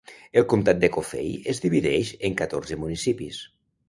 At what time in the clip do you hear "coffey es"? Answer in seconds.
0.95-1.59